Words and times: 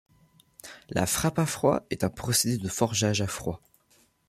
La 0.89 1.05
frappe 1.05 1.37
à 1.37 1.45
froid 1.45 1.85
est 1.91 2.03
un 2.03 2.09
procédé 2.09 2.57
de 2.57 2.67
forgeage 2.69 3.21
à 3.21 3.27
froid. 3.27 3.61